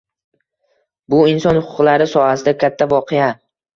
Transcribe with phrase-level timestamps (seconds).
[1.13, 3.29] Bu inson huquqlari sohasida katta voqea.